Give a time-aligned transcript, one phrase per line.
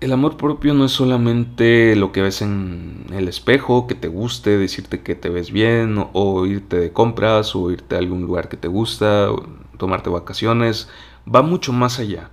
[0.00, 4.56] el amor propio no es solamente lo que ves en el espejo, que te guste,
[4.56, 8.56] decirte que te ves bien, o, irte de compras, o irte a algún lugar que
[8.56, 9.44] te gusta, o
[9.76, 10.88] tomarte vacaciones.
[11.32, 12.30] Va mucho más allá.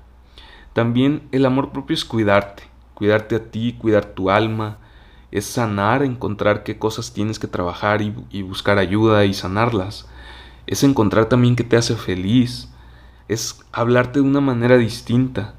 [0.74, 4.78] También el amor propio es cuidarte, cuidarte a ti, cuidar tu alma,
[5.32, 10.08] es sanar, encontrar qué cosas tienes que trabajar y, y buscar ayuda y sanarlas.
[10.68, 12.70] Es encontrar también qué te hace feliz,
[13.28, 15.56] es hablarte de una manera distinta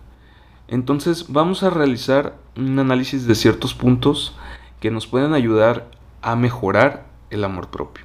[0.69, 4.37] entonces vamos a realizar un análisis de ciertos puntos
[4.81, 5.91] que nos pueden ayudar
[6.23, 8.05] a mejorar el amor propio.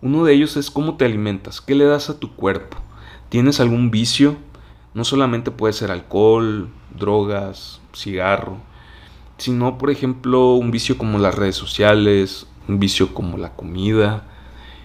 [0.00, 2.76] Uno de ellos es cómo te alimentas, qué le das a tu cuerpo.
[3.28, 4.36] ¿Tienes algún vicio?
[4.92, 8.58] No solamente puede ser alcohol, drogas, cigarro,
[9.38, 14.28] sino por ejemplo un vicio como las redes sociales, un vicio como la comida,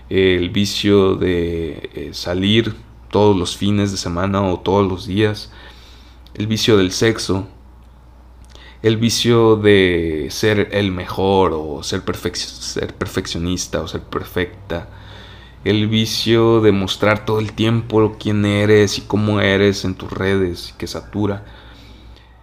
[0.10, 2.76] el vicio de eh, salir
[3.12, 5.52] todos los fines de semana o todos los días,
[6.34, 7.48] el vicio del sexo,
[8.82, 12.02] el vicio de ser el mejor o ser,
[12.36, 14.88] ser perfeccionista o ser perfecta,
[15.66, 20.74] el vicio de mostrar todo el tiempo quién eres y cómo eres en tus redes,
[20.78, 21.46] que satura.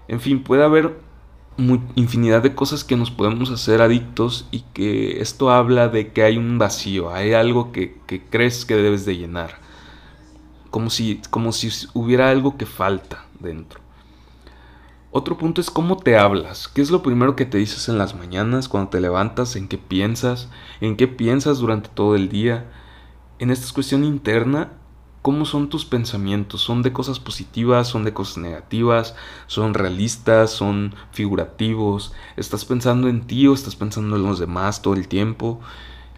[0.08, 0.98] En fin, puede haber
[1.94, 6.36] infinidad de cosas que nos podemos hacer adictos y que esto habla de que hay
[6.36, 9.58] un vacío, hay algo que, que crees que debes de llenar,
[10.70, 13.85] como si, como si hubiera algo que falta dentro.
[15.18, 16.68] Otro punto es cómo te hablas.
[16.68, 19.56] ¿Qué es lo primero que te dices en las mañanas, cuando te levantas?
[19.56, 20.50] ¿En qué piensas?
[20.82, 22.70] ¿En qué piensas durante todo el día?
[23.38, 24.72] En esta cuestión interna,
[25.22, 26.60] ¿cómo son tus pensamientos?
[26.60, 27.88] ¿Son de cosas positivas?
[27.88, 29.14] ¿Son de cosas negativas?
[29.46, 30.50] ¿Son realistas?
[30.50, 32.12] ¿Son figurativos?
[32.36, 35.60] ¿Estás pensando en ti o estás pensando en los demás todo el tiempo?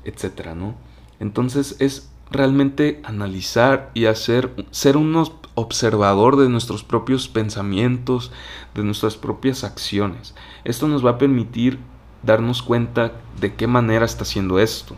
[0.03, 0.75] Etcétera, ¿no?
[1.21, 5.13] Entonces es realmente analizar y hacer ser un
[5.59, 8.31] observador de nuestros propios pensamientos,
[8.75, 10.35] de nuestras propias acciones.
[10.65, 11.81] Esto nos va a permitir
[12.23, 14.95] darnos cuenta de qué manera está haciendo esto.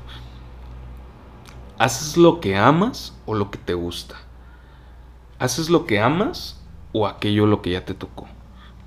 [1.79, 4.17] ¿Haces lo que amas o lo que te gusta?
[5.39, 6.61] ¿Haces lo que amas
[6.93, 8.29] o aquello lo que ya te tocó?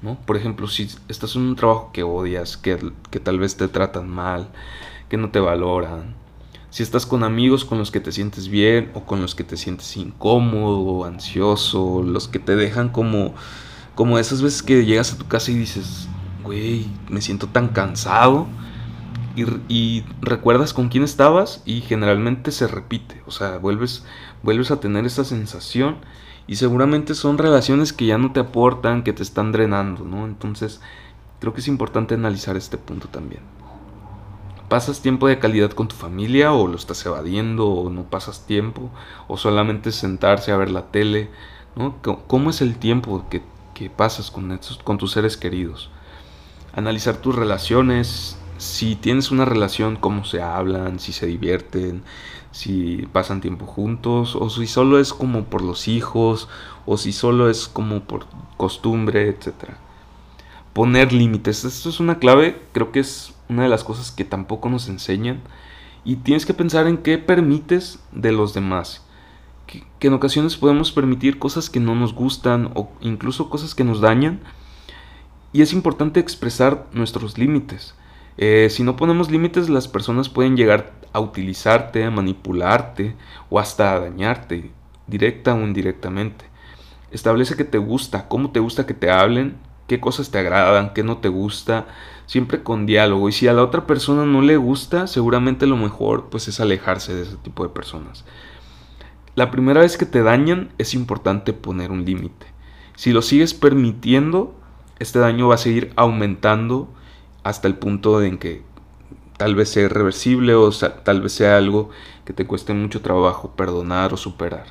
[0.03, 0.19] ¿No?
[0.27, 4.09] Por ejemplo, si estás en un trabajo que odias, que, que tal vez te tratan
[4.09, 4.49] mal,
[5.09, 6.15] que no te valoran,
[6.73, 9.57] si estás con amigos con los que te sientes bien o con los que te
[9.57, 13.35] sientes incómodo ansioso, los que te dejan como,
[13.93, 16.07] como esas veces que llegas a tu casa y dices,
[16.43, 18.47] güey, me siento tan cansado.
[19.35, 24.03] Y, y, recuerdas con quién estabas y generalmente se repite, o sea, vuelves,
[24.41, 25.97] vuelves a tener esa sensación
[26.47, 30.25] y seguramente son relaciones que ya no te aportan, que te están drenando, ¿no?
[30.25, 30.81] Entonces,
[31.39, 33.41] creo que es importante analizar este punto también.
[34.73, 38.89] ¿Pasas tiempo de calidad con tu familia o lo estás evadiendo o no pasas tiempo
[39.27, 41.29] o solamente sentarse a ver la tele?
[41.75, 41.97] ¿no?
[42.01, 43.43] ¿Cómo es el tiempo que,
[43.91, 45.91] pasas con, con tus seres queridos?
[46.73, 52.01] Analizar tus relaciones, si tienes una relación, cómo se hablan, si se divierten,
[52.49, 56.49] si pasan tiempo juntos, o si solo es como por los hijos,
[56.87, 58.25] o si solo es como por
[58.57, 59.75] costumbre, etc.
[60.73, 64.69] Poner límites, esto es una clave, creo que es una de las cosas que tampoco
[64.69, 65.41] nos enseñan.
[66.03, 69.05] Y tienes que pensar en qué permites de los demás.
[69.67, 74.01] Que, en ocasiones podemos permitir cosas que no nos gustan o incluso cosas que nos
[74.01, 74.41] dañan.
[75.53, 77.95] Y es importante expresar nuestros límites.
[78.37, 83.15] Eh, si no ponemos límites, las personas pueden llegar a utilizarte, a manipularte
[83.49, 84.71] o hasta a dañarte,
[85.05, 86.45] directa o indirectamente.
[87.11, 89.55] Establece que te gusta, cómo te gusta que te hablen,
[89.87, 91.87] qué cosas te agradan, qué no te gusta,
[92.25, 93.29] siempre con diálogo.
[93.29, 97.13] Y si a la otra persona no le gusta, seguramente lo mejor pues es alejarse
[97.13, 98.25] de ese tipo de personas.
[99.35, 102.45] La primera vez que te dañan es importante poner un límite.
[102.95, 104.55] Si lo sigues permitiendo,
[104.99, 106.93] este daño va a seguir aumentando
[107.43, 108.61] hasta el punto en que
[109.37, 111.89] tal vez sea irreversible o tal vez sea algo
[112.25, 114.67] que te cueste mucho trabajo perdonar o superar.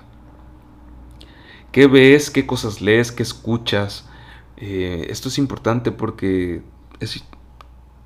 [1.73, 2.31] ¿Qué ves?
[2.31, 3.13] ¿Qué cosas lees?
[3.13, 4.09] ¿Qué escuchas?
[4.65, 6.63] Eh, esto es importante porque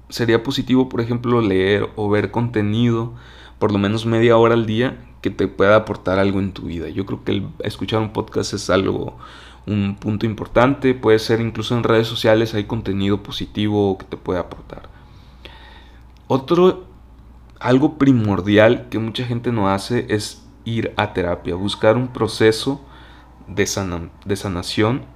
[0.08, 3.12] sería positivo, por ejemplo, leer o ver contenido
[3.58, 6.88] por lo menos media hora al día que te pueda aportar algo en tu vida.
[6.88, 9.18] Yo creo que el escuchar un podcast es algo,
[9.66, 10.94] un punto importante.
[10.94, 14.88] Puede ser incluso en redes sociales hay contenido positivo que te puede aportar.
[16.26, 16.86] Otro,
[17.60, 22.80] algo primordial que mucha gente no hace es ir a terapia, buscar un proceso
[23.46, 23.68] de,
[24.24, 25.15] de sanación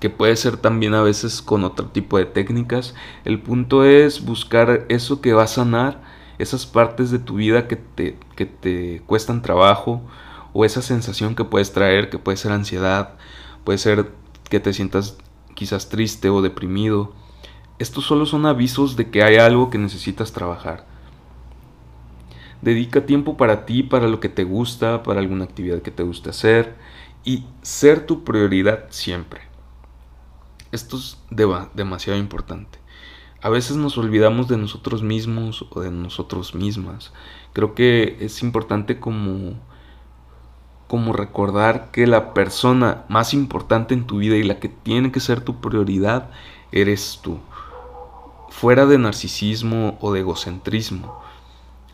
[0.00, 2.94] que puede ser también a veces con otro tipo de técnicas.
[3.24, 6.02] El punto es buscar eso que va a sanar,
[6.38, 10.02] esas partes de tu vida que te, que te cuestan trabajo
[10.52, 13.14] o esa sensación que puedes traer, que puede ser ansiedad,
[13.64, 14.10] puede ser
[14.48, 15.16] que te sientas
[15.54, 17.12] quizás triste o deprimido.
[17.78, 20.86] Estos solo son avisos de que hay algo que necesitas trabajar.
[22.62, 26.30] Dedica tiempo para ti, para lo que te gusta, para alguna actividad que te guste
[26.30, 26.74] hacer
[27.24, 29.55] y ser tu prioridad siempre.
[30.76, 31.16] Esto es
[31.72, 32.78] demasiado importante.
[33.40, 37.14] A veces nos olvidamos de nosotros mismos o de nosotros mismas.
[37.54, 39.54] Creo que es importante como
[40.86, 45.20] como recordar que la persona más importante en tu vida y la que tiene que
[45.20, 46.28] ser tu prioridad
[46.72, 47.38] eres tú.
[48.50, 51.18] Fuera de narcisismo o de egocentrismo.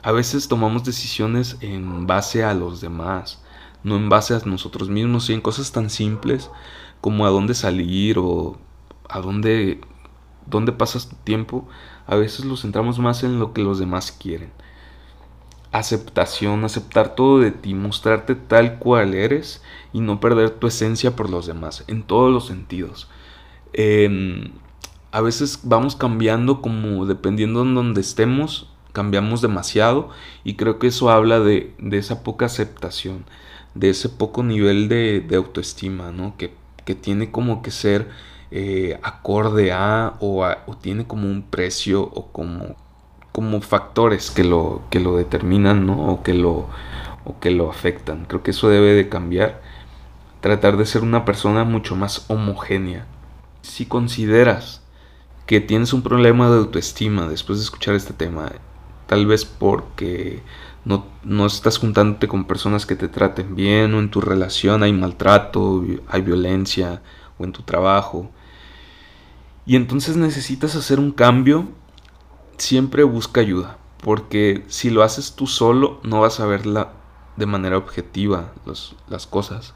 [0.02, 3.44] A veces tomamos decisiones en base a los demás,
[3.84, 6.50] no en base a nosotros mismos y en cosas tan simples
[7.00, 8.58] como a dónde salir o
[9.12, 9.80] a dónde,
[10.46, 11.68] dónde pasas tu tiempo.
[12.06, 14.50] A veces lo centramos más en lo que los demás quieren
[15.72, 19.62] aceptación, aceptar todo de ti, mostrarte tal cual eres
[19.92, 23.08] y no perder tu esencia por los demás, en todos los sentidos.
[23.72, 24.52] Em,
[25.10, 30.10] a veces vamos cambiando como dependiendo en donde estemos, cambiamos demasiado
[30.44, 33.24] y creo que eso habla de, esa poca aceptación,
[33.74, 36.36] de ese poco nivel de, autoestima, ¿no?
[36.36, 36.60] Que,
[37.00, 38.10] tiene como que ser
[38.52, 42.76] eh, acorde a o, a o tiene como un precio o como
[43.32, 46.06] como factores que lo, que lo determinan ¿no?
[46.06, 46.69] o, que lo,
[47.25, 48.26] o que lo afectan.
[48.26, 49.62] Creo que eso debe de cambiar.
[50.40, 53.06] Tratar de ser una persona mucho más homogénea.
[53.62, 54.82] Si consideras
[55.46, 58.52] que tienes un problema de autoestima después de escuchar este tema,
[59.06, 60.43] tal vez porque
[60.84, 64.93] no, no, estás juntándote con personas que te traten bien o en tu relación hay
[64.93, 67.02] maltrato, hay violencia
[67.38, 68.31] o en tu trabajo.
[69.64, 71.68] Y entonces necesitas hacer un cambio
[72.58, 76.92] siempre busca ayuda, porque si lo haces tú solo no vas a verla
[77.36, 78.52] de manera objetiva
[79.08, 79.74] las cosas.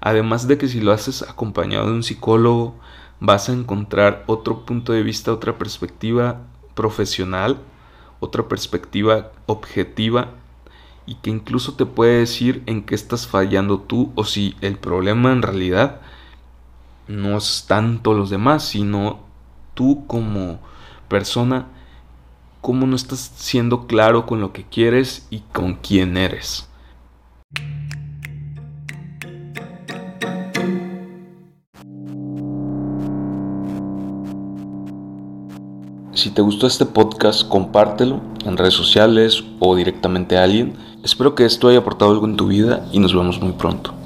[0.00, 2.74] Además de que si lo haces acompañado de un psicólogo,
[3.20, 6.40] vas a encontrar otro punto de vista, otra perspectiva
[6.74, 7.58] profesional,
[8.18, 10.30] otra perspectiva objetiva
[11.06, 15.32] y que incluso te puede decir en qué estás fallando tú o si el problema
[15.32, 16.00] en realidad
[17.12, 19.20] no es tanto los demás, sino
[19.74, 20.58] tú como
[21.08, 21.66] persona
[22.60, 26.68] cómo no estás siendo claro con lo que quieres y con quién eres.
[36.14, 40.74] Si te gustó este podcast, compártelo en redes sociales o directamente a alguien.
[41.02, 44.01] Espero que esto haya aportado algo en tu vida y nos vemos muy pronto.